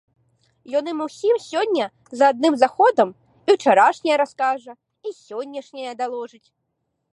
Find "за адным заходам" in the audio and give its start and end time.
2.21-3.09